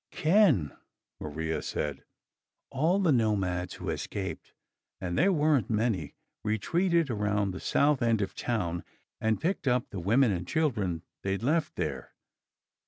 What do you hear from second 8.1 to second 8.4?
of